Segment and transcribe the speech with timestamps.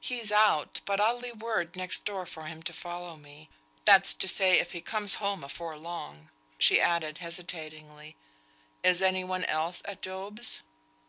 [0.00, 3.48] "He's out, but I'll leave word next door for him to follow me;
[3.84, 8.16] that's to say, if he comes home afore long." She added, hesitatingly,
[8.82, 10.62] "Is any one else at Job's?"